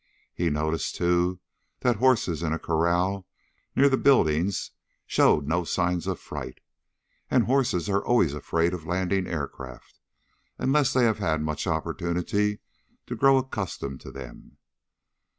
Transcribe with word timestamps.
He 0.33 0.49
noticed, 0.49 0.95
too, 0.95 1.39
that 1.81 1.97
horses 1.97 2.41
in 2.41 2.53
a 2.53 2.57
corral 2.57 3.27
near 3.75 3.87
the 3.87 3.97
buildings 3.99 4.71
showed 5.05 5.45
no 5.45 5.63
signs 5.63 6.07
of 6.07 6.19
fright. 6.19 6.59
And 7.29 7.43
horses 7.43 7.87
are 7.87 8.03
always 8.03 8.33
afraid 8.33 8.73
of 8.73 8.87
landing 8.87 9.27
aircraft, 9.27 9.99
unless 10.57 10.91
they 10.91 11.03
have 11.03 11.19
had 11.19 11.43
much 11.43 11.67
opportunity 11.67 12.61
to 13.05 13.15
grow 13.15 13.37
accustomed 13.37 14.01
to 14.01 14.09
them. 14.11 14.57